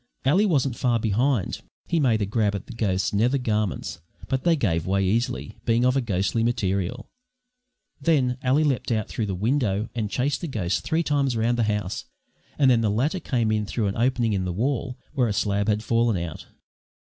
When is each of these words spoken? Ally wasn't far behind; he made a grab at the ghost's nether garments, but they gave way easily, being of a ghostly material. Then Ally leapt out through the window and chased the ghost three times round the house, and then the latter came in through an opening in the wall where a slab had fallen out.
Ally 0.25 0.45
wasn't 0.45 0.75
far 0.75 0.97
behind; 0.99 1.61
he 1.85 1.99
made 1.99 2.23
a 2.23 2.25
grab 2.25 2.55
at 2.55 2.65
the 2.65 2.73
ghost's 2.73 3.13
nether 3.13 3.37
garments, 3.37 4.01
but 4.27 4.43
they 4.43 4.55
gave 4.55 4.87
way 4.87 5.05
easily, 5.05 5.59
being 5.63 5.85
of 5.85 5.95
a 5.95 6.01
ghostly 6.01 6.41
material. 6.43 7.07
Then 8.01 8.39
Ally 8.41 8.63
leapt 8.63 8.91
out 8.91 9.09
through 9.09 9.27
the 9.27 9.35
window 9.35 9.89
and 9.93 10.09
chased 10.09 10.41
the 10.41 10.47
ghost 10.47 10.81
three 10.81 11.03
times 11.03 11.37
round 11.37 11.55
the 11.55 11.65
house, 11.69 12.05
and 12.57 12.71
then 12.71 12.81
the 12.81 12.89
latter 12.89 13.19
came 13.19 13.51
in 13.51 13.67
through 13.67 13.85
an 13.85 13.95
opening 13.95 14.33
in 14.33 14.43
the 14.43 14.51
wall 14.51 14.97
where 15.13 15.27
a 15.27 15.33
slab 15.33 15.67
had 15.67 15.83
fallen 15.83 16.17
out. 16.17 16.47